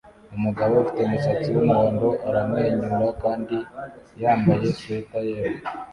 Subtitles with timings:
[0.35, 3.57] Umugore ufite umusatsi wumuhondo aramwenyura kandi
[4.21, 5.59] yambaye swater yera